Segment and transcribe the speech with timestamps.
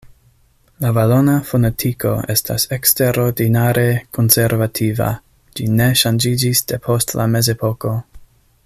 [0.83, 3.85] La valona fonetiko estas eksterordinare
[4.19, 5.11] konservativa:
[5.59, 7.95] ĝi ne ŝanĝiĝis depost la Mezepoko.